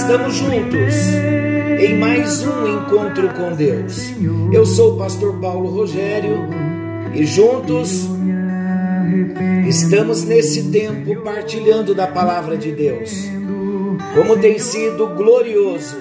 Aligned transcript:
Estamos 0.00 0.34
juntos 0.34 0.94
em 1.78 1.98
mais 1.98 2.42
um 2.42 2.66
encontro 2.66 3.28
com 3.34 3.52
Deus. 3.52 4.10
Eu 4.50 4.64
sou 4.64 4.94
o 4.94 4.98
pastor 4.98 5.38
Paulo 5.38 5.68
Rogério 5.68 6.48
e 7.12 7.26
juntos 7.26 8.08
estamos 9.68 10.24
nesse 10.24 10.70
tempo 10.70 11.20
partilhando 11.20 11.94
da 11.94 12.06
palavra 12.06 12.56
de 12.56 12.72
Deus. 12.72 13.28
Como 14.14 14.38
tem 14.38 14.58
sido 14.58 15.06
glorioso 15.08 15.98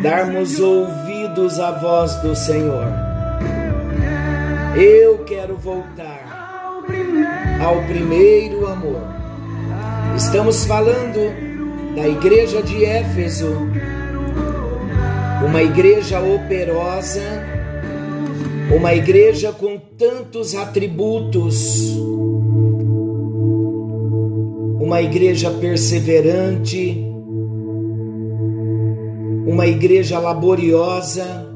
darmos 0.00 0.60
ouvidos 0.60 1.58
à 1.58 1.72
voz 1.72 2.14
do 2.22 2.36
Senhor. 2.36 2.86
Eu 4.76 5.18
quero 5.24 5.56
voltar 5.56 6.84
ao 7.60 7.82
primeiro 7.82 8.68
amor. 8.68 9.02
Estamos 10.16 10.64
falando 10.64 11.45
da 11.96 12.06
igreja 12.06 12.62
de 12.62 12.84
Éfeso, 12.84 13.56
uma 15.42 15.62
igreja 15.62 16.20
operosa, 16.20 17.22
uma 18.70 18.92
igreja 18.92 19.50
com 19.50 19.78
tantos 19.96 20.54
atributos, 20.54 21.96
uma 24.78 25.00
igreja 25.00 25.50
perseverante, 25.50 27.02
uma 29.46 29.66
igreja 29.66 30.18
laboriosa, 30.18 31.50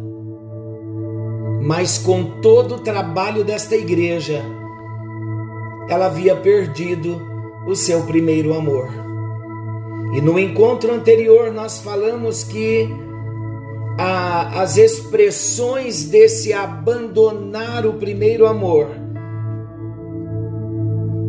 mas 1.60 1.98
com 1.98 2.40
todo 2.40 2.76
o 2.76 2.80
trabalho 2.80 3.44
desta 3.44 3.76
igreja, 3.76 4.42
ela 5.86 6.06
havia 6.06 6.34
perdido 6.34 7.20
o 7.66 7.76
seu 7.76 8.04
primeiro 8.04 8.54
amor. 8.54 9.09
E 10.12 10.20
no 10.20 10.38
encontro 10.38 10.92
anterior 10.92 11.52
nós 11.52 11.78
falamos 11.78 12.42
que 12.42 12.88
a, 13.98 14.62
as 14.62 14.76
expressões 14.76 16.04
desse 16.04 16.52
abandonar 16.52 17.86
o 17.86 17.94
primeiro 17.94 18.46
amor 18.46 18.88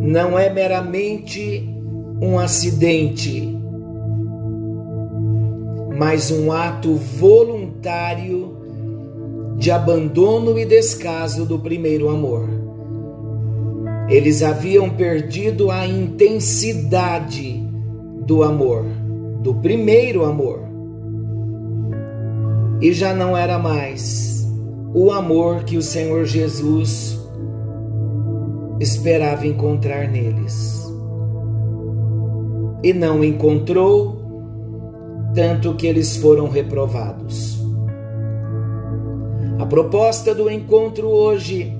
não 0.00 0.36
é 0.36 0.52
meramente 0.52 1.68
um 2.20 2.38
acidente, 2.38 3.56
mas 5.96 6.32
um 6.32 6.50
ato 6.50 6.94
voluntário 6.94 8.56
de 9.58 9.70
abandono 9.70 10.58
e 10.58 10.64
descaso 10.64 11.44
do 11.44 11.58
primeiro 11.58 12.08
amor. 12.08 12.48
Eles 14.08 14.42
haviam 14.42 14.90
perdido 14.90 15.70
a 15.70 15.86
intensidade 15.86 17.71
do 18.26 18.42
amor, 18.42 18.84
do 19.40 19.54
primeiro 19.54 20.24
amor. 20.24 20.60
E 22.80 22.92
já 22.92 23.14
não 23.14 23.36
era 23.36 23.58
mais 23.58 24.46
o 24.94 25.10
amor 25.10 25.64
que 25.64 25.76
o 25.76 25.82
Senhor 25.82 26.24
Jesus 26.24 27.18
esperava 28.80 29.46
encontrar 29.46 30.08
neles. 30.08 30.82
E 32.82 32.92
não 32.92 33.22
encontrou, 33.22 34.20
tanto 35.34 35.74
que 35.74 35.86
eles 35.86 36.16
foram 36.16 36.48
reprovados. 36.48 37.60
A 39.58 39.66
proposta 39.66 40.34
do 40.34 40.50
encontro 40.50 41.08
hoje 41.08 41.72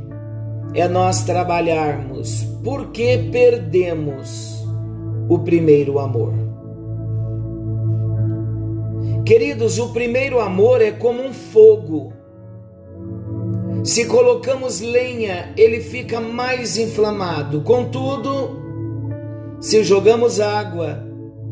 é 0.74 0.86
nós 0.88 1.24
trabalharmos 1.24 2.44
por 2.62 2.92
que 2.92 3.18
perdemos 3.18 4.51
o 5.32 5.38
primeiro 5.38 5.98
amor. 5.98 6.34
Queridos, 9.24 9.78
o 9.78 9.88
primeiro 9.90 10.38
amor 10.38 10.82
é 10.82 10.90
como 10.90 11.22
um 11.22 11.32
fogo. 11.32 12.12
Se 13.82 14.04
colocamos 14.04 14.82
lenha, 14.82 15.54
ele 15.56 15.80
fica 15.80 16.20
mais 16.20 16.76
inflamado. 16.76 17.62
Contudo, 17.62 18.60
se 19.58 19.82
jogamos 19.82 20.38
água, 20.38 21.02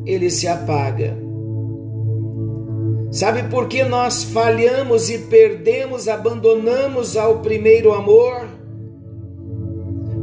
ele 0.04 0.28
se 0.28 0.46
apaga. 0.46 1.16
Sabe 3.10 3.44
por 3.44 3.66
que 3.66 3.82
nós 3.82 4.24
falhamos 4.24 5.08
e 5.08 5.16
perdemos, 5.18 6.06
abandonamos 6.06 7.16
ao 7.16 7.38
primeiro 7.38 7.94
amor? 7.94 8.46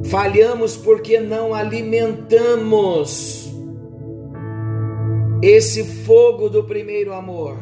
Falhamos 0.06 0.78
porque 0.78 1.20
não 1.20 1.56
alimentamos 1.56 3.47
esse 5.42 5.84
fogo 5.84 6.50
do 6.50 6.64
primeiro 6.64 7.14
amor. 7.14 7.58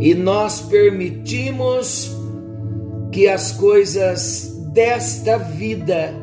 E 0.00 0.14
nós 0.14 0.60
permitimos 0.62 2.16
que 3.12 3.28
as 3.28 3.52
coisas 3.52 4.56
desta 4.72 5.36
vida 5.36 6.14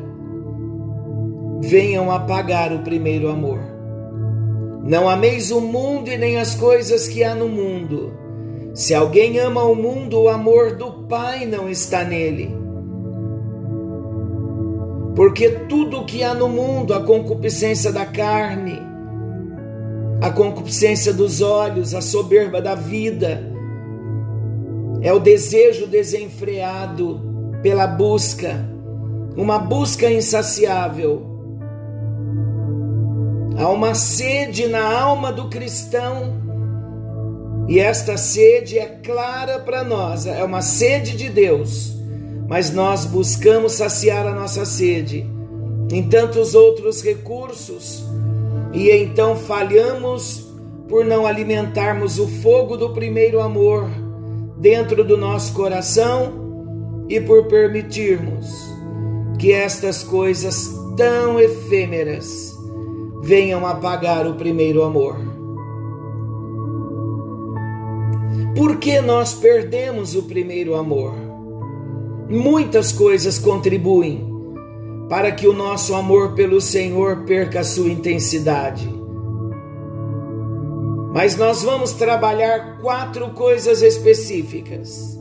venham 1.60 2.10
apagar 2.10 2.72
o 2.72 2.80
primeiro 2.80 3.28
amor. 3.28 3.60
Não 4.82 5.08
ameis 5.08 5.50
o 5.50 5.60
mundo 5.60 6.10
e 6.10 6.16
nem 6.16 6.38
as 6.38 6.54
coisas 6.54 7.06
que 7.06 7.22
há 7.22 7.34
no 7.34 7.48
mundo. 7.48 8.12
Se 8.74 8.94
alguém 8.94 9.38
ama 9.38 9.62
o 9.64 9.74
mundo, 9.74 10.22
o 10.22 10.28
amor 10.28 10.76
do 10.76 10.90
Pai 11.06 11.44
não 11.46 11.68
está 11.68 12.04
nele. 12.04 12.54
Porque 15.18 15.50
tudo 15.68 15.98
o 15.98 16.04
que 16.04 16.22
há 16.22 16.32
no 16.32 16.48
mundo, 16.48 16.94
a 16.94 17.02
concupiscência 17.02 17.90
da 17.90 18.06
carne, 18.06 18.80
a 20.22 20.30
concupiscência 20.30 21.12
dos 21.12 21.40
olhos, 21.40 21.92
a 21.92 22.00
soberba 22.00 22.62
da 22.62 22.76
vida, 22.76 23.42
é 25.02 25.12
o 25.12 25.18
desejo 25.18 25.88
desenfreado 25.88 27.20
pela 27.64 27.84
busca, 27.84 28.64
uma 29.36 29.58
busca 29.58 30.08
insaciável. 30.08 31.26
Há 33.58 33.68
uma 33.70 33.94
sede 33.94 34.68
na 34.68 34.84
alma 34.84 35.32
do 35.32 35.48
cristão 35.48 36.34
e 37.66 37.80
esta 37.80 38.16
sede 38.16 38.78
é 38.78 38.86
clara 38.86 39.58
para 39.58 39.82
nós, 39.82 40.26
é 40.26 40.44
uma 40.44 40.62
sede 40.62 41.16
de 41.16 41.28
Deus, 41.28 41.97
mas 42.48 42.72
nós 42.72 43.04
buscamos 43.04 43.72
saciar 43.72 44.26
a 44.26 44.34
nossa 44.34 44.64
sede 44.64 45.26
em 45.92 46.02
tantos 46.08 46.54
outros 46.54 47.02
recursos 47.02 48.04
e 48.72 48.90
então 48.90 49.36
falhamos 49.36 50.48
por 50.88 51.04
não 51.04 51.26
alimentarmos 51.26 52.18
o 52.18 52.26
fogo 52.26 52.76
do 52.76 52.90
primeiro 52.90 53.40
amor 53.40 53.88
dentro 54.56 55.04
do 55.04 55.16
nosso 55.16 55.52
coração 55.52 56.32
e 57.08 57.20
por 57.20 57.44
permitirmos 57.44 58.46
que 59.38 59.52
estas 59.52 60.02
coisas 60.02 60.74
tão 60.96 61.38
efêmeras 61.38 62.56
venham 63.22 63.66
apagar 63.66 64.26
o 64.26 64.34
primeiro 64.34 64.82
amor. 64.82 65.16
Por 68.56 68.78
que 68.78 69.00
nós 69.00 69.34
perdemos 69.34 70.16
o 70.16 70.22
primeiro 70.24 70.74
amor? 70.74 71.27
Muitas 72.28 72.92
coisas 72.92 73.38
contribuem 73.38 74.28
para 75.08 75.32
que 75.32 75.48
o 75.48 75.54
nosso 75.54 75.94
amor 75.94 76.34
pelo 76.34 76.60
Senhor 76.60 77.24
perca 77.24 77.60
a 77.60 77.64
sua 77.64 77.88
intensidade. 77.88 78.86
Mas 81.14 81.36
nós 81.36 81.62
vamos 81.62 81.94
trabalhar 81.94 82.76
quatro 82.82 83.30
coisas 83.30 83.80
específicas. 83.80 85.18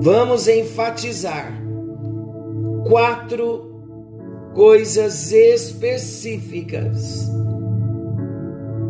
Vamos 0.00 0.48
enfatizar 0.48 1.62
quatro 2.88 3.70
coisas 4.54 5.30
específicas. 5.30 7.30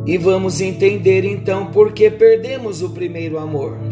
E 0.06 0.16
vamos 0.16 0.62
entender 0.62 1.26
então 1.26 1.66
por 1.66 1.92
que 1.92 2.10
perdemos 2.10 2.80
o 2.80 2.88
primeiro 2.90 3.38
amor. 3.38 3.89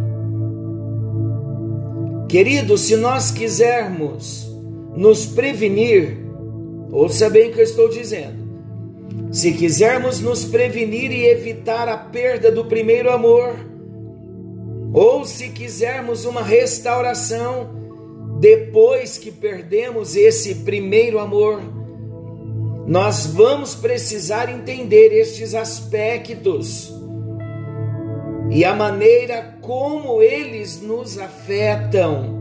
Querido, 2.28 2.76
se 2.76 2.94
nós 2.94 3.30
quisermos 3.30 4.46
nos 4.94 5.24
prevenir, 5.24 6.18
ouça 6.92 7.30
bem 7.30 7.48
o 7.48 7.54
que 7.54 7.60
eu 7.60 7.64
estou 7.64 7.88
dizendo. 7.88 8.46
Se 9.32 9.52
quisermos 9.52 10.20
nos 10.20 10.44
prevenir 10.44 11.10
e 11.10 11.26
evitar 11.26 11.88
a 11.88 11.96
perda 11.96 12.52
do 12.52 12.66
primeiro 12.66 13.10
amor, 13.10 13.56
ou 14.92 15.24
se 15.24 15.48
quisermos 15.48 16.26
uma 16.26 16.42
restauração, 16.42 17.70
depois 18.38 19.16
que 19.16 19.30
perdemos 19.30 20.14
esse 20.14 20.56
primeiro 20.56 21.18
amor, 21.18 21.62
nós 22.86 23.24
vamos 23.24 23.74
precisar 23.74 24.50
entender 24.50 25.14
estes 25.14 25.54
aspectos 25.54 26.97
e 28.50 28.64
a 28.64 28.74
maneira 28.74 29.58
como 29.60 30.22
eles 30.22 30.80
nos 30.80 31.18
afetam. 31.18 32.38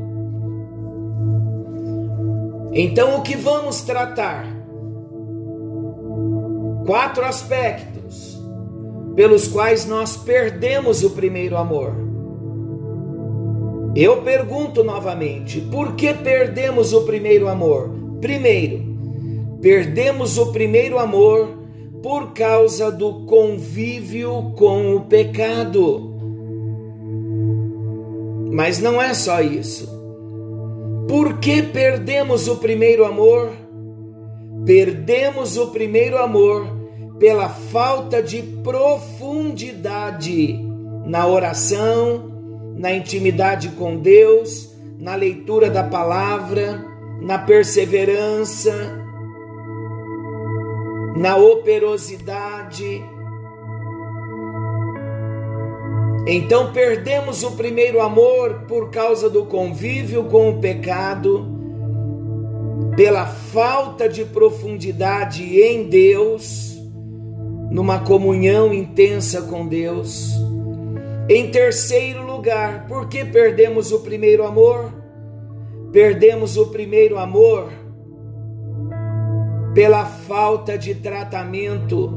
Então, 2.73 3.17
o 3.17 3.21
que 3.21 3.35
vamos 3.35 3.81
tratar? 3.81 4.45
Quatro 6.85 7.25
aspectos 7.25 8.41
pelos 9.15 9.47
quais 9.47 9.85
nós 9.85 10.15
perdemos 10.15 11.03
o 11.03 11.09
primeiro 11.09 11.57
amor. 11.57 11.93
Eu 13.95 14.21
pergunto 14.21 14.83
novamente: 14.83 15.59
por 15.59 15.95
que 15.95 16.13
perdemos 16.13 16.93
o 16.93 17.01
primeiro 17.01 17.47
amor? 17.47 17.89
Primeiro, 18.21 18.79
perdemos 19.59 20.37
o 20.37 20.51
primeiro 20.51 20.99
amor 20.99 21.56
por 22.01 22.33
causa 22.33 22.91
do 22.91 23.25
convívio 23.25 24.51
com 24.55 24.95
o 24.95 25.01
pecado. 25.01 26.15
Mas 28.51 28.79
não 28.79 28.99
é 29.01 29.13
só 29.13 29.41
isso. 29.41 29.87
Por 31.07 31.39
que 31.39 31.61
perdemos 31.61 32.47
o 32.47 32.57
primeiro 32.57 33.05
amor? 33.05 33.51
Perdemos 34.65 35.57
o 35.57 35.67
primeiro 35.67 36.17
amor 36.17 36.67
pela 37.19 37.49
falta 37.49 38.21
de 38.21 38.41
profundidade 38.41 40.59
na 41.05 41.25
oração, 41.25 42.31
na 42.75 42.93
intimidade 42.93 43.69
com 43.69 43.97
Deus, 43.97 44.75
na 44.99 45.15
leitura 45.15 45.69
da 45.69 45.83
palavra, 45.83 46.85
na 47.21 47.39
perseverança, 47.39 49.06
na 51.17 51.35
operosidade. 51.35 53.03
Então 56.27 56.71
perdemos 56.71 57.43
o 57.43 57.51
primeiro 57.51 57.99
amor 58.01 58.65
por 58.67 58.91
causa 58.91 59.29
do 59.29 59.45
convívio 59.45 60.25
com 60.25 60.49
o 60.49 60.59
pecado, 60.59 61.45
pela 62.95 63.25
falta 63.25 64.07
de 64.07 64.25
profundidade 64.25 65.59
em 65.59 65.87
Deus, 65.89 66.77
numa 67.71 67.99
comunhão 67.99 68.73
intensa 68.73 69.41
com 69.43 69.65
Deus. 69.65 70.31
Em 71.29 71.49
terceiro 71.49 72.25
lugar, 72.25 72.87
por 72.87 73.07
que 73.07 73.25
perdemos 73.25 73.91
o 73.91 73.99
primeiro 73.99 74.45
amor? 74.45 74.93
Perdemos 75.91 76.57
o 76.57 76.67
primeiro 76.67 77.17
amor 77.17 77.86
pela 79.77 80.05
falta 80.05 80.75
de 80.75 80.95
tratamento, 80.95 82.09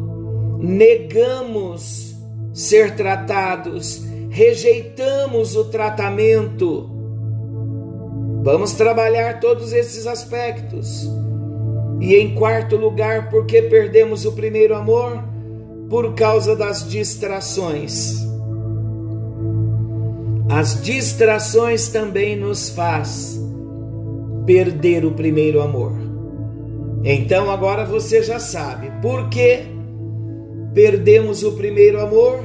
negamos 0.59 2.17
ser 2.55 2.97
tratados, 2.97 4.03
rejeitamos 4.31 5.55
o 5.55 5.67
tratamento. 5.67 6.89
Vamos 8.43 8.73
trabalhar 8.73 9.41
todos 9.41 9.75
esses 9.75 10.07
aspectos. 10.07 11.07
E 12.01 12.15
em 12.15 12.35
quarto 12.35 12.79
lugar, 12.79 13.29
por 13.29 13.45
que 13.45 13.61
perdemos 13.61 14.25
o 14.25 14.33
primeiro 14.33 14.75
amor? 14.75 15.23
Por 15.91 16.15
causa 16.15 16.57
das 16.57 16.89
distrações. 16.89 18.27
As 20.49 20.83
distrações 20.83 21.89
também 21.89 22.37
nos 22.37 22.71
faz 22.71 23.39
perder 24.47 25.05
o 25.05 25.11
primeiro 25.11 25.61
amor. 25.61 26.10
Então 27.03 27.51
agora 27.51 27.85
você 27.85 28.23
já 28.23 28.39
sabe 28.39 28.91
por 29.01 29.31
que 29.31 29.61
perdemos 30.75 31.43
o 31.43 31.53
primeiro 31.53 32.01
amor. 32.01 32.41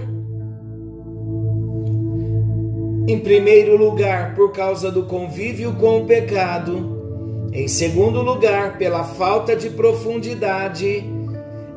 Em 3.07 3.19
primeiro 3.19 3.77
lugar, 3.77 4.33
por 4.33 4.51
causa 4.51 4.89
do 4.89 5.03
convívio 5.03 5.73
com 5.73 6.01
o 6.01 6.05
pecado. 6.05 7.49
Em 7.53 7.67
segundo 7.67 8.21
lugar, 8.21 8.77
pela 8.77 9.03
falta 9.03 9.55
de 9.55 9.69
profundidade. 9.69 11.03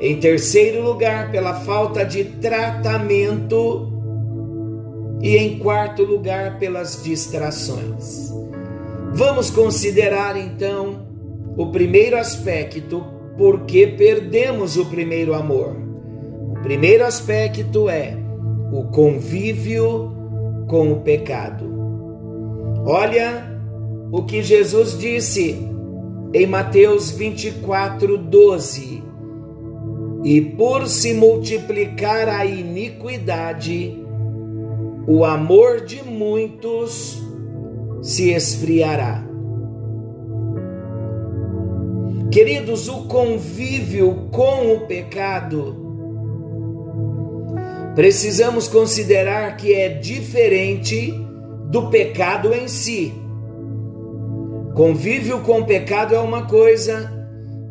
Em 0.00 0.20
terceiro 0.20 0.82
lugar, 0.82 1.30
pela 1.30 1.54
falta 1.54 2.04
de 2.04 2.24
tratamento. 2.24 3.92
E 5.20 5.36
em 5.36 5.58
quarto 5.58 6.04
lugar, 6.04 6.58
pelas 6.58 7.02
distrações. 7.02 8.32
Vamos 9.12 9.50
considerar 9.50 10.36
então 10.36 11.07
o 11.58 11.72
primeiro 11.72 12.16
aspecto, 12.16 13.04
por 13.36 13.62
que 13.62 13.84
perdemos 13.84 14.76
o 14.76 14.86
primeiro 14.86 15.34
amor? 15.34 15.76
O 16.52 16.62
primeiro 16.62 17.04
aspecto 17.04 17.88
é 17.88 18.16
o 18.72 18.84
convívio 18.84 20.12
com 20.68 20.92
o 20.92 21.00
pecado. 21.00 21.64
Olha 22.86 23.60
o 24.12 24.22
que 24.22 24.40
Jesus 24.40 24.96
disse 24.96 25.58
em 26.32 26.46
Mateus 26.46 27.10
24, 27.10 28.16
12. 28.16 29.02
E 30.22 30.40
por 30.40 30.86
se 30.86 31.12
multiplicar 31.12 32.28
a 32.28 32.46
iniquidade, 32.46 34.00
o 35.08 35.24
amor 35.24 35.80
de 35.80 36.04
muitos 36.04 37.20
se 38.00 38.30
esfriará. 38.30 39.27
Queridos, 42.30 42.88
o 42.88 43.06
convívio 43.06 44.28
com 44.30 44.74
o 44.74 44.80
pecado, 44.80 45.74
precisamos 47.94 48.68
considerar 48.68 49.56
que 49.56 49.72
é 49.72 49.88
diferente 49.88 51.10
do 51.70 51.88
pecado 51.88 52.52
em 52.52 52.68
si. 52.68 53.14
Convívio 54.74 55.40
com 55.40 55.60
o 55.60 55.64
pecado 55.64 56.14
é 56.14 56.20
uma 56.20 56.42
coisa 56.46 57.10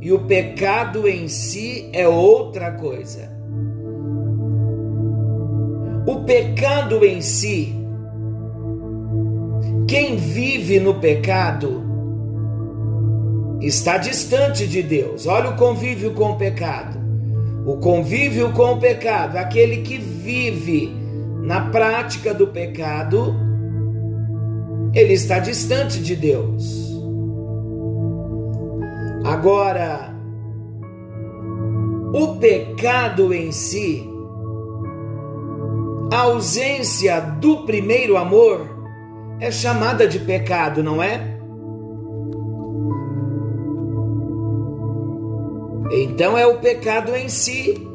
e 0.01 0.11
o 0.11 0.25
pecado 0.25 1.07
em 1.07 1.27
si 1.27 1.89
é 1.93 2.07
outra 2.07 2.71
coisa. 2.71 3.31
O 6.07 6.23
pecado 6.23 7.05
em 7.05 7.21
si, 7.21 7.75
quem 9.87 10.15
vive 10.15 10.79
no 10.79 10.95
pecado, 10.95 11.86
está 13.61 13.97
distante 13.97 14.67
de 14.67 14.83
Deus. 14.83 15.25
Olha 15.25 15.49
o 15.49 15.55
convívio 15.55 16.13
com 16.13 16.31
o 16.31 16.37
pecado. 16.37 16.97
O 17.65 17.77
convívio 17.77 18.53
com 18.53 18.73
o 18.73 18.79
pecado, 18.79 19.37
aquele 19.37 19.77
que 19.77 19.97
vive 19.97 20.95
na 21.41 21.69
prática 21.69 22.33
do 22.33 22.47
pecado, 22.47 23.35
ele 24.93 25.13
está 25.13 25.39
distante 25.39 25.99
de 25.99 26.15
Deus. 26.15 26.87
Agora, 29.25 30.15
o 32.13 32.37
pecado 32.37 33.33
em 33.33 33.51
si, 33.51 34.09
a 36.13 36.21
ausência 36.21 37.19
do 37.19 37.65
primeiro 37.65 38.15
amor, 38.15 38.77
é 39.39 39.51
chamada 39.51 40.07
de 40.07 40.19
pecado, 40.19 40.81
não 40.81 41.03
é? 41.03 41.36
Então 45.91 46.37
é 46.37 46.45
o 46.45 46.59
pecado 46.59 47.15
em 47.15 47.29
si. 47.29 47.87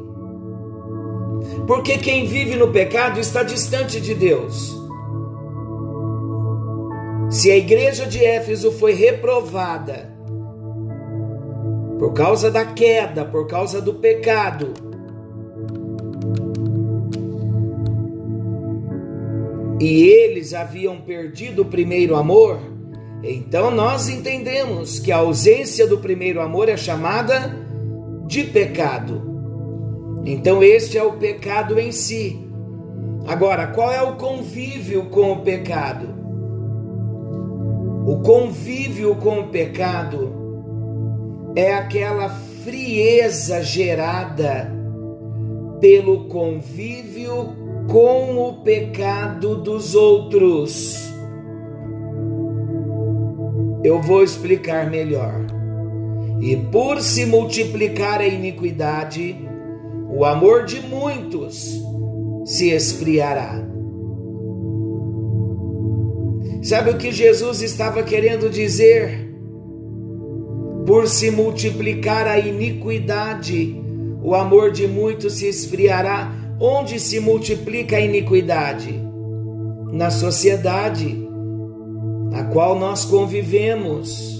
Porque 1.67 1.97
quem 1.97 2.25
vive 2.25 2.55
no 2.55 2.69
pecado 2.71 3.19
está 3.19 3.43
distante 3.43 4.01
de 4.01 4.13
Deus. 4.13 4.75
Se 7.29 7.49
a 7.49 7.57
igreja 7.57 8.05
de 8.05 8.23
Éfeso 8.23 8.71
foi 8.71 8.93
reprovada 8.93 10.13
por 11.97 12.13
causa 12.13 12.51
da 12.51 12.65
queda, 12.65 13.23
por 13.23 13.47
causa 13.47 13.81
do 13.81 13.93
pecado, 13.95 14.73
e 19.79 20.03
eles 20.03 20.53
haviam 20.53 20.99
perdido 21.01 21.63
o 21.63 21.65
primeiro 21.65 22.15
amor, 22.15 22.59
então 23.23 23.71
nós 23.71 24.09
entendemos 24.09 24.99
que 24.99 25.11
a 25.11 25.17
ausência 25.17 25.87
do 25.87 25.97
primeiro 25.97 26.41
amor 26.41 26.69
é 26.69 26.77
chamada 26.77 27.62
de 28.33 28.45
pecado. 28.45 29.21
Então, 30.25 30.63
este 30.63 30.97
é 30.97 31.03
o 31.03 31.13
pecado 31.13 31.79
em 31.79 31.91
si. 31.91 32.49
Agora, 33.27 33.67
qual 33.67 33.91
é 33.91 34.01
o 34.01 34.15
convívio 34.15 35.05
com 35.05 35.33
o 35.33 35.41
pecado? 35.41 36.07
O 38.07 38.21
convívio 38.23 39.15
com 39.17 39.41
o 39.41 39.47
pecado 39.49 40.33
é 41.55 41.75
aquela 41.75 42.29
frieza 42.63 43.61
gerada 43.61 44.73
pelo 45.79 46.27
convívio 46.27 47.53
com 47.87 48.47
o 48.47 48.63
pecado 48.63 49.57
dos 49.57 49.93
outros. 49.93 51.07
Eu 53.83 54.01
vou 54.01 54.23
explicar 54.23 54.89
melhor. 54.89 55.42
E 56.43 56.57
por 56.57 57.01
se 57.01 57.25
multiplicar 57.25 58.19
a 58.19 58.27
iniquidade, 58.27 59.33
o 60.09 60.25
amor 60.25 60.65
de 60.65 60.81
muitos 60.81 61.81
se 62.43 62.69
esfriará. 62.69 63.65
Sabe 66.61 66.89
o 66.89 66.97
que 66.97 67.13
Jesus 67.13 67.61
estava 67.61 68.03
querendo 68.03 68.49
dizer? 68.49 69.33
Por 70.85 71.07
se 71.07 71.31
multiplicar 71.31 72.27
a 72.27 72.37
iniquidade, 72.37 73.81
o 74.21 74.35
amor 74.35 74.69
de 74.73 74.85
muitos 74.85 75.35
se 75.35 75.47
esfriará. 75.47 76.29
Onde 76.59 76.99
se 76.99 77.21
multiplica 77.21 77.95
a 77.95 78.01
iniquidade? 78.01 78.93
Na 79.93 80.11
sociedade 80.11 81.25
a 82.33 82.43
qual 82.43 82.77
nós 82.77 83.05
convivemos. 83.05 84.32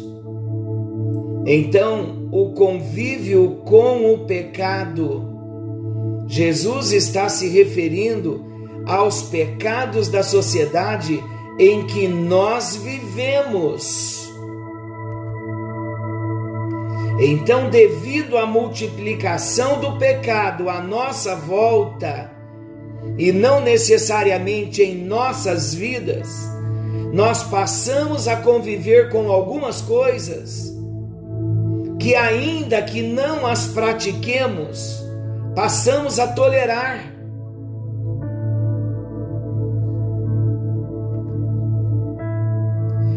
Então, 1.46 2.30
o 2.32 2.54
convívio 2.54 3.62
com 3.66 4.14
o 4.14 4.20
pecado, 4.20 5.30
Jesus 6.26 6.94
está 6.94 7.28
se 7.28 7.50
referindo 7.50 8.46
aos 8.86 9.24
pecados 9.24 10.08
da 10.08 10.24
sociedade 10.24 11.22
em 11.60 11.86
que 11.86 12.08
nós 12.08 12.78
vivemos. 12.78 14.32
Então, 17.20 17.70
devido 17.70 18.38
à 18.38 18.46
multiplicação 18.46 19.80
do 19.82 19.98
pecado 19.98 20.70
à 20.70 20.82
nossa 20.82 21.36
volta, 21.36 22.32
e 23.18 23.34
não 23.34 23.60
necessariamente 23.60 24.82
em 24.82 24.96
nossas 24.96 25.74
vidas, 25.74 26.30
nós 27.12 27.44
passamos 27.44 28.30
a 28.30 28.38
conviver 28.38 29.10
com 29.10 29.30
algumas 29.30 29.82
coisas 29.82 30.73
que, 32.04 32.16
ainda 32.16 32.82
que 32.82 33.02
não 33.02 33.48
as 33.48 33.68
pratiquemos, 33.68 35.02
passamos 35.56 36.20
a 36.20 36.28
tolerar. 36.28 37.00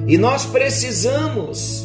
E 0.07 0.17
nós 0.17 0.47
precisamos 0.47 1.85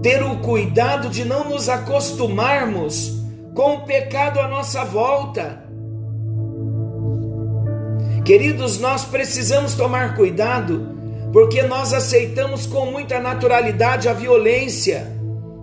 ter 0.00 0.22
o 0.22 0.38
cuidado 0.38 1.10
de 1.10 1.24
não 1.24 1.48
nos 1.48 1.68
acostumarmos 1.68 3.20
com 3.52 3.74
o 3.74 3.84
pecado 3.84 4.38
à 4.38 4.46
nossa 4.46 4.84
volta. 4.84 5.64
Queridos, 8.24 8.78
nós 8.78 9.04
precisamos 9.04 9.74
tomar 9.74 10.14
cuidado, 10.14 10.96
porque 11.32 11.64
nós 11.64 11.92
aceitamos 11.92 12.66
com 12.66 12.86
muita 12.86 13.18
naturalidade 13.18 14.08
a 14.08 14.12
violência, 14.12 15.18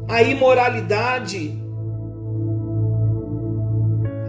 a 0.08 0.22
imoralidade. 0.22 1.58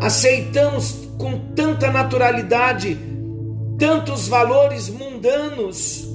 Aceitamos 0.01 1.09
com 1.19 1.39
tanta 1.55 1.91
naturalidade 1.91 2.97
tantos 3.79 4.27
valores 4.27 4.89
mundanos 4.89 6.09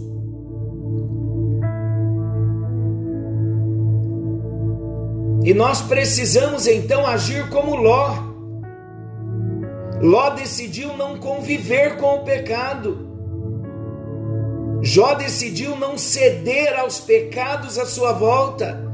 E 5.43 5.53
nós 5.53 5.81
precisamos 5.81 6.67
então 6.67 7.05
agir 7.05 7.49
como 7.49 7.75
Ló. 7.75 8.15
Ló 10.01 10.29
decidiu 10.29 10.95
não 10.95 11.17
conviver 11.17 11.97
com 11.97 12.15
o 12.15 12.23
pecado. 12.23 13.09
Jó 14.81 15.15
decidiu 15.15 15.75
não 15.75 15.97
ceder 15.97 16.79
aos 16.79 17.01
pecados 17.01 17.77
à 17.77 17.85
sua 17.85 18.13
volta. 18.13 18.92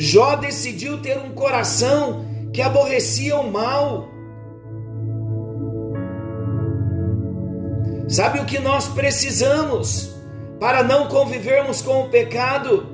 Jó 0.00 0.36
decidiu 0.36 1.02
ter 1.02 1.18
um 1.18 1.30
coração 1.30 2.24
que 2.52 2.62
aborrecia 2.62 3.36
o 3.36 3.50
mal. 3.50 4.08
Sabe 8.08 8.38
o 8.38 8.44
que 8.44 8.60
nós 8.60 8.86
precisamos 8.86 10.14
para 10.60 10.84
não 10.84 11.08
convivermos 11.08 11.82
com 11.82 12.02
o 12.02 12.08
pecado? 12.10 12.86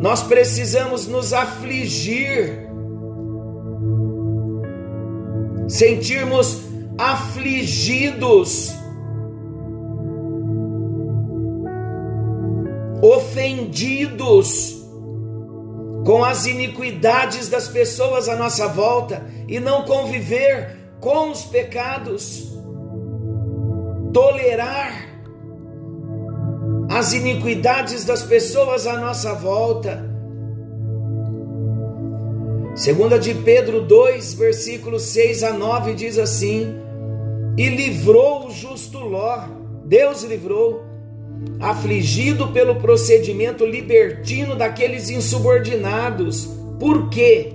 Nós 0.00 0.24
precisamos 0.24 1.06
nos 1.06 1.32
afligir, 1.32 2.68
sentirmos 5.68 6.62
afligidos, 6.98 8.75
ofendidos 13.02 14.76
com 16.04 16.24
as 16.24 16.46
iniquidades 16.46 17.48
das 17.48 17.68
pessoas 17.68 18.28
à 18.28 18.36
nossa 18.36 18.68
volta 18.68 19.26
e 19.48 19.58
não 19.58 19.82
conviver 19.82 20.76
com 21.00 21.30
os 21.30 21.42
pecados, 21.42 22.52
tolerar 24.12 25.06
as 26.88 27.12
iniquidades 27.12 28.04
das 28.04 28.22
pessoas 28.22 28.86
à 28.86 28.96
nossa 28.98 29.34
volta. 29.34 30.04
Segunda 32.76 33.18
de 33.18 33.34
Pedro 33.34 33.82
2, 33.82 34.34
versículos 34.34 35.02
6 35.02 35.42
a 35.42 35.52
9 35.52 35.94
diz 35.94 36.18
assim: 36.18 36.74
E 37.56 37.68
livrou 37.68 38.46
o 38.46 38.50
justo 38.50 38.98
Ló, 38.98 39.44
Deus 39.84 40.22
livrou, 40.22 40.84
afligido 41.60 42.48
pelo 42.48 42.76
procedimento 42.76 43.64
libertino 43.64 44.54
daqueles 44.54 45.10
insubordinados. 45.10 46.48
Por 46.78 47.08
quê? 47.08 47.54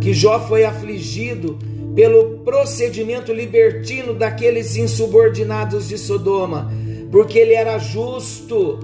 Que 0.00 0.12
Jó 0.12 0.38
foi 0.40 0.64
afligido 0.64 1.58
pelo 1.94 2.40
procedimento 2.40 3.32
libertino 3.32 4.14
daqueles 4.14 4.76
insubordinados 4.76 5.88
de 5.88 5.96
Sodoma 5.96 6.70
porque 7.14 7.38
ele 7.38 7.54
era 7.54 7.78
justo 7.78 8.80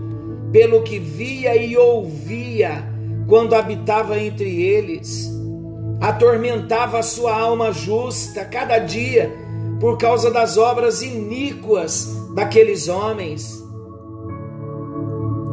pelo 0.53 0.83
que 0.83 1.01
via 1.01 1.57
e 1.57 1.77
ouvia 1.77 2.85
quando 3.27 3.55
habitava 3.55 4.21
entre 4.21 4.63
eles. 4.63 5.29
Atormentava 6.01 7.01
a 7.01 7.03
sua 7.03 7.37
alma 7.37 7.73
justa 7.73 8.45
cada 8.45 8.79
dia 8.79 9.35
por 9.81 9.99
causa 9.99 10.31
das 10.31 10.57
obras 10.57 11.03
iníquas 11.03 12.20
daqueles 12.35 12.89
homens. 12.89 13.63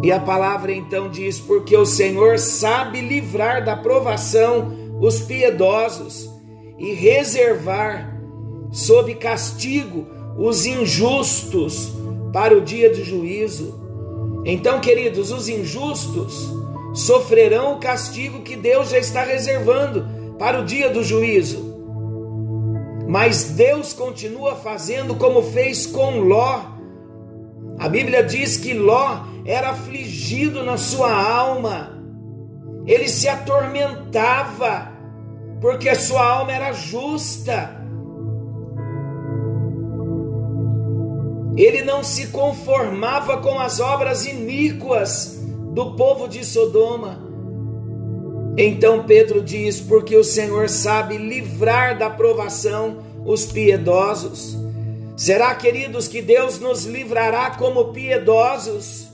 E 0.03 0.11
a 0.11 0.19
palavra 0.19 0.71
então 0.71 1.09
diz: 1.09 1.39
Porque 1.39 1.75
o 1.75 1.85
Senhor 1.85 2.37
sabe 2.39 3.01
livrar 3.01 3.63
da 3.63 3.75
provação 3.75 4.75
os 5.01 5.19
piedosos 5.21 6.29
e 6.77 6.93
reservar 6.93 8.15
sob 8.71 9.13
castigo 9.15 10.07
os 10.37 10.65
injustos 10.65 11.93
para 12.31 12.55
o 12.55 12.61
dia 12.61 12.89
de 12.89 13.03
juízo. 13.03 13.87
Então, 14.45 14.79
queridos, 14.79 15.31
os 15.31 15.49
injustos 15.49 16.47
sofrerão 16.93 17.73
o 17.73 17.79
castigo 17.79 18.41
que 18.41 18.55
Deus 18.55 18.89
já 18.89 18.97
está 18.97 19.23
reservando 19.23 20.05
para 20.37 20.61
o 20.61 20.65
dia 20.65 20.89
do 20.89 21.03
juízo. 21.03 21.66
Mas 23.07 23.51
Deus 23.51 23.93
continua 23.93 24.55
fazendo 24.55 25.15
como 25.15 25.41
fez 25.41 25.85
com 25.85 26.19
Ló. 26.19 26.61
A 27.79 27.87
Bíblia 27.87 28.21
diz 28.21 28.57
que 28.57 28.73
Ló 28.73 29.19
era 29.45 29.69
afligido 29.69 30.61
na 30.61 30.77
sua 30.77 31.09
alma, 31.09 31.97
ele 32.85 33.07
se 33.07 33.29
atormentava, 33.29 34.91
porque 35.61 35.95
sua 35.95 36.25
alma 36.25 36.51
era 36.51 36.73
justa. 36.73 37.77
Ele 41.55 41.81
não 41.81 42.03
se 42.03 42.27
conformava 42.27 43.37
com 43.37 43.57
as 43.57 43.79
obras 43.79 44.25
iníquas 44.25 45.39
do 45.73 45.95
povo 45.95 46.27
de 46.27 46.45
Sodoma. 46.45 47.26
Então 48.57 49.03
Pedro 49.03 49.41
diz: 49.41 49.79
Porque 49.79 50.15
o 50.15 50.23
Senhor 50.23 50.67
sabe 50.67 51.17
livrar 51.17 51.97
da 51.97 52.09
provação 52.09 53.03
os 53.23 53.45
piedosos. 53.45 54.57
Será, 55.15 55.53
queridos, 55.53 56.07
que 56.07 56.21
Deus 56.21 56.59
nos 56.59 56.85
livrará 56.85 57.51
como 57.51 57.91
piedosos? 57.91 59.07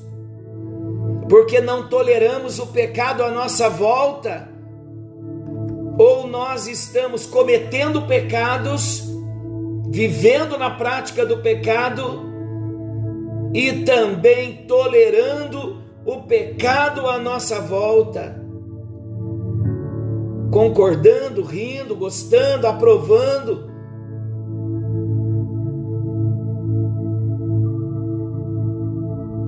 Porque 1.30 1.60
não 1.60 1.88
toleramos 1.88 2.60
o 2.60 2.68
pecado 2.68 3.24
à 3.24 3.32
nossa 3.32 3.70
volta? 3.70 4.50
Ou 5.98 6.28
nós 6.28 6.68
estamos 6.68 7.26
cometendo 7.26 8.02
pecados, 8.04 9.04
vivendo 9.90 10.58
na 10.58 10.72
prática 10.72 11.26
do 11.26 11.38
pecado, 11.38 12.24
e 13.54 13.84
também 13.84 14.66
tolerando 14.68 15.82
o 16.06 16.24
pecado 16.24 17.08
à 17.08 17.18
nossa 17.20 17.62
volta, 17.62 18.43
concordando, 20.54 21.42
rindo, 21.42 21.96
gostando, 21.96 22.68
aprovando. 22.68 23.74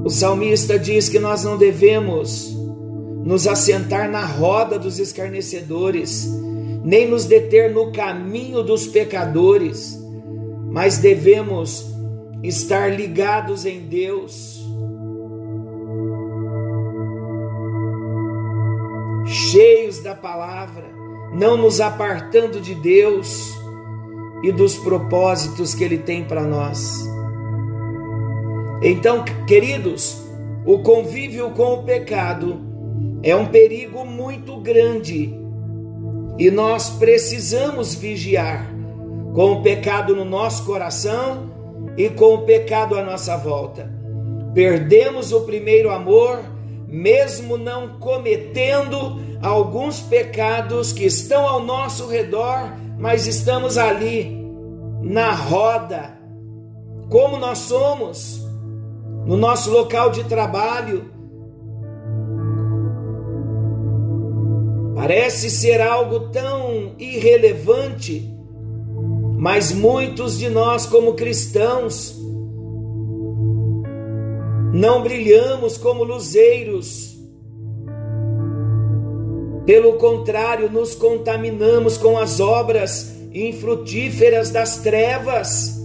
O 0.04 0.10
salmista 0.10 0.78
diz 0.78 1.08
que 1.08 1.20
nós 1.20 1.44
não 1.44 1.58
devemos 1.58 2.54
nos 3.24 3.48
assentar 3.48 4.10
na 4.10 4.26
roda 4.26 4.78
dos 4.78 5.00
escarnecedores, 5.00 6.30
nem 6.84 7.10
nos 7.10 7.26
deter 7.26 7.74
no 7.74 7.92
caminho 7.92 8.62
dos 8.62 8.86
pecadores 8.86 10.04
mas 10.76 10.98
devemos 10.98 11.86
estar 12.44 12.94
ligados 12.94 13.66
em 13.66 13.80
Deus. 13.88 14.55
Cheios 19.56 20.00
da 20.00 20.14
palavra, 20.14 20.84
não 21.32 21.56
nos 21.56 21.80
apartando 21.80 22.60
de 22.60 22.76
Deus 22.76 23.54
e 24.44 24.52
dos 24.52 24.76
propósitos 24.76 25.74
que 25.74 25.82
Ele 25.82 25.98
tem 25.98 26.26
para 26.26 26.44
nós. 26.44 27.08
Então, 28.84 29.24
queridos, 29.48 30.22
o 30.66 30.80
convívio 30.80 31.52
com 31.52 31.76
o 31.76 31.84
pecado 31.84 32.60
é 33.24 33.34
um 33.34 33.46
perigo 33.46 34.04
muito 34.04 34.58
grande 34.58 35.34
e 36.38 36.52
nós 36.52 36.90
precisamos 36.90 37.96
vigiar 37.96 38.70
com 39.34 39.54
o 39.54 39.62
pecado 39.62 40.14
no 40.14 40.26
nosso 40.26 40.66
coração 40.66 41.50
e 41.96 42.10
com 42.10 42.34
o 42.34 42.42
pecado 42.42 42.94
à 42.98 43.02
nossa 43.02 43.38
volta. 43.38 43.90
Perdemos 44.54 45.32
o 45.32 45.46
primeiro 45.46 45.92
amor, 45.92 46.44
mesmo 46.96 47.58
não 47.58 48.00
cometendo 48.00 49.20
alguns 49.42 50.00
pecados 50.00 50.94
que 50.94 51.04
estão 51.04 51.46
ao 51.46 51.62
nosso 51.62 52.08
redor, 52.08 52.72
mas 52.98 53.28
estamos 53.28 53.78
ali 53.78 54.42
na 55.02 55.34
roda, 55.34 56.18
como 57.10 57.38
nós 57.38 57.58
somos, 57.58 58.42
no 59.26 59.36
nosso 59.36 59.70
local 59.72 60.10
de 60.10 60.24
trabalho. 60.24 61.12
Parece 64.96 65.50
ser 65.50 65.82
algo 65.82 66.30
tão 66.30 66.96
irrelevante, 66.98 68.34
mas 69.38 69.74
muitos 69.74 70.40
de 70.40 70.50
nós, 70.50 70.86
como 70.86 71.14
cristãos, 71.14 72.25
não 74.76 75.02
brilhamos 75.02 75.78
como 75.78 76.04
luzeiros. 76.04 77.16
Pelo 79.66 79.94
contrário, 79.94 80.70
nos 80.70 80.94
contaminamos 80.94 81.98
com 81.98 82.18
as 82.18 82.42
obras 82.42 83.16
infrutíferas 83.34 84.52
das 84.52 84.80
trevas. 84.80 85.80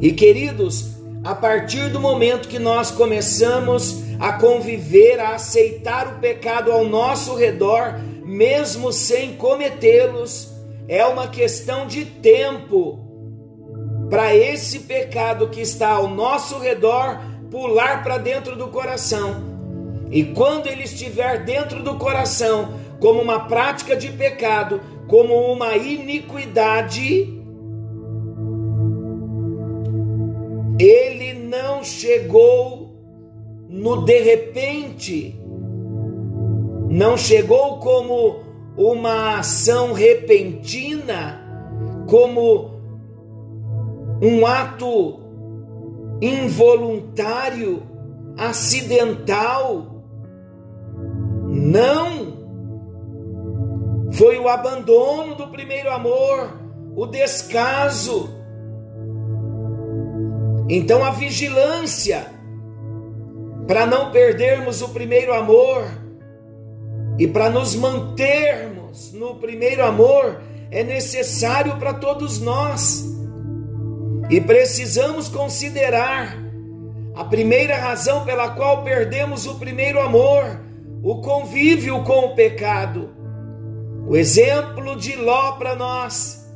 E 0.00 0.10
queridos, 0.12 0.92
a 1.22 1.34
partir 1.34 1.90
do 1.90 2.00
momento 2.00 2.48
que 2.48 2.58
nós 2.58 2.90
começamos 2.90 4.02
a 4.18 4.32
conviver, 4.32 5.20
a 5.20 5.34
aceitar 5.34 6.14
o 6.14 6.18
pecado 6.18 6.72
ao 6.72 6.82
nosso 6.82 7.34
redor, 7.34 8.00
mesmo 8.24 8.90
sem 8.90 9.34
cometê-los, 9.34 10.50
é 10.88 11.04
uma 11.04 11.28
questão 11.28 11.86
de 11.86 12.06
tempo 12.06 13.01
para 14.12 14.36
esse 14.36 14.80
pecado 14.80 15.48
que 15.48 15.62
está 15.62 15.92
ao 15.92 16.06
nosso 16.06 16.58
redor 16.58 17.18
pular 17.50 18.02
para 18.02 18.18
dentro 18.18 18.54
do 18.54 18.68
coração. 18.68 19.42
E 20.10 20.22
quando 20.22 20.66
ele 20.66 20.82
estiver 20.82 21.46
dentro 21.46 21.82
do 21.82 21.94
coração, 21.94 22.74
como 23.00 23.22
uma 23.22 23.48
prática 23.48 23.96
de 23.96 24.12
pecado, 24.12 24.82
como 25.08 25.34
uma 25.50 25.78
iniquidade, 25.78 27.42
ele 30.78 31.32
não 31.32 31.82
chegou 31.82 32.94
no 33.66 34.04
de 34.04 34.20
repente, 34.20 35.40
não 36.90 37.16
chegou 37.16 37.78
como 37.78 38.42
uma 38.76 39.38
ação 39.38 39.94
repentina, 39.94 41.40
como 42.06 42.71
um 44.22 44.46
ato 44.46 45.18
involuntário, 46.22 47.82
acidental. 48.38 50.04
Não! 51.48 52.40
Foi 54.12 54.38
o 54.38 54.48
abandono 54.48 55.34
do 55.34 55.48
primeiro 55.48 55.90
amor, 55.90 56.56
o 56.94 57.06
descaso. 57.06 58.30
Então 60.68 61.04
a 61.04 61.10
vigilância 61.10 62.26
para 63.66 63.86
não 63.86 64.12
perdermos 64.12 64.82
o 64.82 64.88
primeiro 64.90 65.34
amor 65.34 65.84
e 67.18 67.26
para 67.26 67.50
nos 67.50 67.74
mantermos 67.74 69.12
no 69.12 69.36
primeiro 69.36 69.84
amor 69.84 70.40
é 70.70 70.84
necessário 70.84 71.76
para 71.78 71.94
todos 71.94 72.40
nós. 72.40 73.11
E 74.32 74.40
precisamos 74.40 75.28
considerar 75.28 76.38
a 77.14 77.22
primeira 77.22 77.76
razão 77.76 78.24
pela 78.24 78.48
qual 78.48 78.82
perdemos 78.82 79.46
o 79.46 79.56
primeiro 79.56 80.00
amor, 80.00 80.58
o 81.02 81.20
convívio 81.20 82.02
com 82.02 82.28
o 82.28 82.34
pecado. 82.34 83.10
O 84.08 84.16
exemplo 84.16 84.96
de 84.96 85.16
Ló 85.16 85.52
para 85.52 85.76
nós 85.76 86.50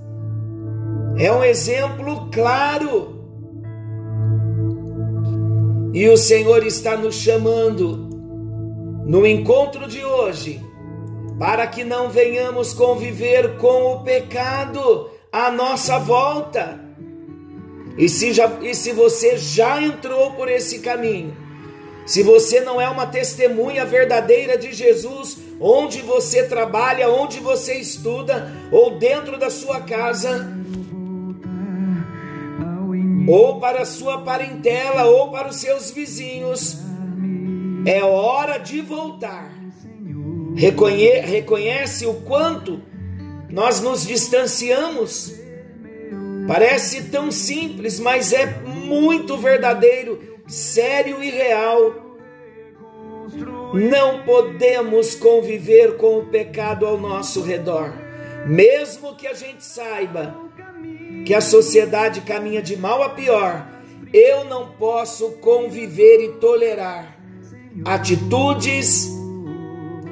é 1.18 1.30
um 1.30 1.44
exemplo 1.44 2.30
claro. 2.30 3.14
E 5.92 6.08
o 6.08 6.16
Senhor 6.16 6.64
está 6.64 6.96
nos 6.96 7.16
chamando 7.16 8.08
no 9.04 9.26
encontro 9.26 9.86
de 9.86 10.02
hoje 10.02 10.64
para 11.38 11.66
que 11.66 11.84
não 11.84 12.08
venhamos 12.08 12.72
conviver 12.72 13.58
com 13.58 13.92
o 13.92 14.02
pecado 14.02 15.10
à 15.30 15.50
nossa 15.50 15.98
volta. 15.98 16.85
E 17.98 18.08
se, 18.08 18.32
já, 18.32 18.58
e 18.62 18.74
se 18.74 18.92
você 18.92 19.36
já 19.38 19.82
entrou 19.82 20.32
por 20.32 20.48
esse 20.48 20.80
caminho, 20.80 21.36
se 22.04 22.22
você 22.22 22.60
não 22.60 22.80
é 22.80 22.88
uma 22.88 23.06
testemunha 23.06 23.84
verdadeira 23.84 24.56
de 24.56 24.72
Jesus, 24.72 25.38
onde 25.58 26.02
você 26.02 26.44
trabalha, 26.44 27.08
onde 27.08 27.40
você 27.40 27.74
estuda, 27.74 28.52
ou 28.70 28.98
dentro 28.98 29.38
da 29.38 29.50
sua 29.50 29.80
casa, 29.80 30.54
ou 33.26 33.58
para 33.58 33.82
a 33.82 33.86
sua 33.86 34.20
parentela, 34.20 35.06
ou 35.06 35.32
para 35.32 35.48
os 35.48 35.56
seus 35.56 35.90
vizinhos, 35.90 36.78
é 37.84 38.04
hora 38.04 38.58
de 38.58 38.80
voltar. 38.82 39.52
Reconhe 40.54 41.20
reconhece 41.20 42.06
o 42.06 42.14
quanto 42.14 42.80
nós 43.50 43.80
nos 43.80 44.06
distanciamos. 44.06 45.45
Parece 46.46 47.04
tão 47.04 47.30
simples, 47.30 47.98
mas 47.98 48.32
é 48.32 48.46
muito 48.62 49.36
verdadeiro, 49.36 50.40
sério 50.46 51.22
e 51.22 51.30
real 51.30 52.06
não 53.74 54.22
podemos 54.22 55.14
conviver 55.14 55.96
com 55.96 56.18
o 56.18 56.26
pecado 56.26 56.86
ao 56.86 56.98
nosso 56.98 57.42
redor, 57.42 57.92
mesmo 58.46 59.14
que 59.14 59.26
a 59.26 59.34
gente 59.34 59.64
saiba 59.64 60.34
que 61.24 61.34
a 61.34 61.40
sociedade 61.40 62.20
caminha 62.20 62.62
de 62.62 62.76
mal 62.76 63.02
a 63.02 63.10
pior. 63.10 63.68
Eu 64.12 64.44
não 64.44 64.68
posso 64.72 65.32
conviver 65.38 66.24
e 66.24 66.32
tolerar 66.34 67.18
atitudes, 67.84 69.10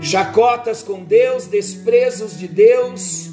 chacotas 0.01 0.83
com 0.83 1.05
Deus, 1.05 1.47
desprezos 1.47 2.39
de 2.39 2.49
Deus, 2.49 3.31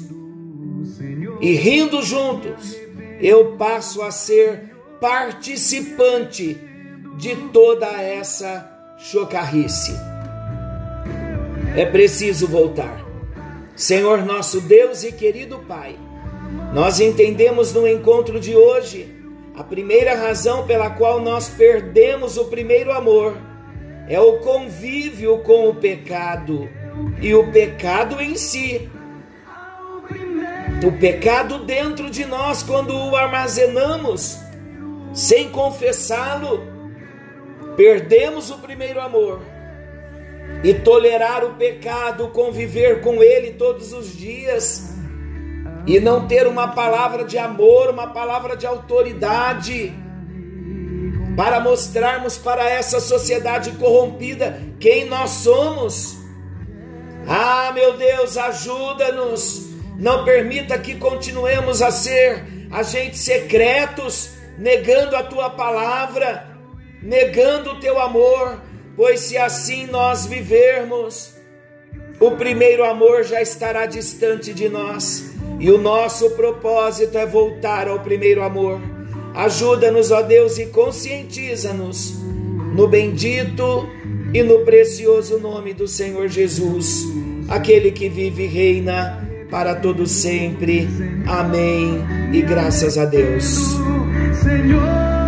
e 1.40 1.52
rindo 1.54 2.00
juntos, 2.00 2.76
eu 3.22 3.56
passo 3.56 4.02
a 4.02 4.10
ser 4.10 4.74
participante 5.00 6.58
de 7.16 7.36
toda 7.52 7.86
essa 7.86 8.68
chocarrice 8.98 9.92
é 11.76 11.86
preciso 11.86 12.46
voltar. 12.46 13.02
Senhor 13.74 14.24
nosso 14.24 14.60
Deus 14.60 15.04
e 15.04 15.12
querido 15.12 15.58
Pai, 15.60 15.96
nós 16.74 17.00
entendemos 17.00 17.72
no 17.72 17.88
encontro 17.88 18.38
de 18.38 18.54
hoje 18.54 19.08
a 19.56 19.64
primeira 19.64 20.14
razão 20.14 20.66
pela 20.66 20.90
qual 20.90 21.20
nós 21.20 21.48
perdemos 21.48 22.36
o 22.36 22.46
primeiro 22.46 22.92
amor 22.92 23.36
é 24.06 24.20
o 24.20 24.38
convívio 24.40 25.38
com 25.38 25.68
o 25.68 25.74
pecado 25.74 26.68
e 27.20 27.34
o 27.34 27.50
pecado 27.50 28.20
em 28.20 28.36
si. 28.36 28.90
O 30.84 30.92
pecado 30.92 31.60
dentro 31.60 32.10
de 32.10 32.24
nós, 32.24 32.62
quando 32.62 32.94
o 32.94 33.16
armazenamos 33.16 34.38
sem 35.14 35.48
confessá-lo, 35.50 36.66
perdemos 37.76 38.50
o 38.50 38.58
primeiro 38.58 39.00
amor 39.00 39.40
e 40.64 40.74
tolerar 40.74 41.44
o 41.44 41.54
pecado, 41.54 42.28
conviver 42.28 43.00
com 43.00 43.22
ele 43.22 43.52
todos 43.52 43.92
os 43.92 44.16
dias 44.16 44.94
e 45.86 45.98
não 45.98 46.26
ter 46.26 46.46
uma 46.46 46.68
palavra 46.68 47.24
de 47.24 47.38
amor, 47.38 47.90
uma 47.90 48.08
palavra 48.08 48.56
de 48.56 48.66
autoridade 48.66 49.92
para 51.36 51.60
mostrarmos 51.60 52.36
para 52.36 52.68
essa 52.68 53.00
sociedade 53.00 53.72
corrompida 53.72 54.60
quem 54.78 55.06
nós 55.06 55.30
somos. 55.30 56.18
Ah, 57.26 57.70
meu 57.72 57.96
Deus, 57.96 58.36
ajuda-nos 58.36 59.71
Não 60.02 60.24
permita 60.24 60.76
que 60.76 60.96
continuemos 60.96 61.80
a 61.80 61.92
ser 61.92 62.42
agentes 62.72 63.20
secretos, 63.20 64.30
negando 64.58 65.14
a 65.14 65.22
tua 65.22 65.48
palavra, 65.50 66.58
negando 67.00 67.70
o 67.70 67.78
teu 67.78 68.00
amor, 68.00 68.60
pois 68.96 69.20
se 69.20 69.38
assim 69.38 69.86
nós 69.86 70.26
vivermos, 70.26 71.36
o 72.18 72.32
primeiro 72.32 72.82
amor 72.82 73.22
já 73.22 73.40
estará 73.40 73.86
distante 73.86 74.52
de 74.52 74.68
nós 74.68 75.36
e 75.60 75.70
o 75.70 75.78
nosso 75.78 76.30
propósito 76.30 77.16
é 77.16 77.24
voltar 77.24 77.86
ao 77.86 78.00
primeiro 78.00 78.42
amor. 78.42 78.80
Ajuda-nos, 79.36 80.10
ó 80.10 80.20
Deus, 80.20 80.58
e 80.58 80.66
conscientiza-nos 80.66 82.18
no 82.74 82.88
bendito 82.88 83.88
e 84.34 84.42
no 84.42 84.64
precioso 84.64 85.38
nome 85.38 85.72
do 85.72 85.86
Senhor 85.86 86.26
Jesus, 86.26 87.04
aquele 87.48 87.92
que 87.92 88.08
vive 88.08 88.42
e 88.42 88.48
reina 88.48 89.22
para 89.52 89.74
todo 89.74 90.06
sempre. 90.06 90.88
Amém. 91.26 92.02
E 92.32 92.40
graças 92.40 92.96
a 92.96 93.04
Deus. 93.04 93.76
Senhor 94.42 95.21